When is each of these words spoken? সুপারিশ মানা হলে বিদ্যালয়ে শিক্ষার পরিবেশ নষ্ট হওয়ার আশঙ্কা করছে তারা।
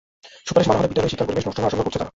সুপারিশ 0.47 0.67
মানা 0.67 0.79
হলে 0.79 0.89
বিদ্যালয়ে 0.91 1.11
শিক্ষার 1.11 1.27
পরিবেশ 1.27 1.45
নষ্ট 1.45 1.57
হওয়ার 1.59 1.69
আশঙ্কা 1.71 1.85
করছে 1.87 1.97
তারা। 1.99 2.09